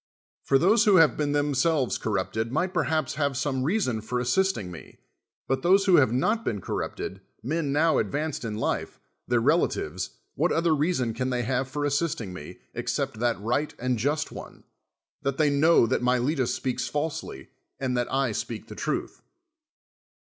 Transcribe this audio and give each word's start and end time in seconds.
For 0.43 0.57
those 0.57 0.85
who 0.85 0.95
have 0.95 1.15
been 1.15 1.33
themselves 1.33 1.99
corrupted 1.99 2.51
might 2.51 2.73
perhaps 2.73 3.13
have 3.21 3.37
son:e 3.37 3.61
reason 3.63 4.01
for 4.01 4.19
assistiirz 4.19 4.67
me; 4.67 4.97
but 5.47 5.61
those 5.61 5.85
who 5.85 5.97
have 5.97 6.11
not 6.11 6.43
been 6.43 6.59
corrupted, 6.59 7.21
mea 7.43 7.61
now 7.61 7.99
advanced 7.99 8.43
in 8.43 8.55
life, 8.57 8.99
tlioir 9.29 9.45
relatives, 9.45 10.09
what 10.33 10.51
otlicr 10.51 10.79
reason 10.79 11.13
can 11.13 11.29
they 11.29 11.43
have 11.43 11.67
for 11.67 11.85
as.sisting 11.85 12.29
me, 12.33 12.57
exce])t 12.75 13.13
that 13.19 13.39
right 13.39 13.75
and 13.77 13.99
just 13.99 14.31
one, 14.31 14.63
that 15.21 15.37
they 15.37 15.51
knoAV 15.51 15.89
that 15.89 16.01
jMiletus 16.01 16.47
speaks 16.47 16.87
falsely 16.87 17.49
and 17.79 17.95
that 17.95 18.11
I 18.11 18.31
speak 18.31 18.69
the 18.69 18.75
truth. 18.75 19.21